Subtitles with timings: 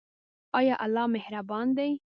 [0.59, 1.91] آیا الله مهربان دی؟